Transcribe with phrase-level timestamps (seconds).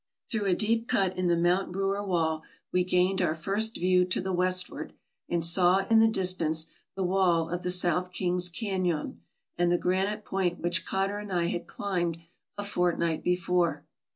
[0.31, 4.19] Through a deep cut in the Mount Brewer wall we gained our first view to
[4.19, 4.93] the westward,
[5.29, 9.21] and saw in the distance the wall of the South Kings Canon,
[9.59, 12.17] and the granite point which Cotter and I had climbed
[12.57, 13.85] a fortnight before.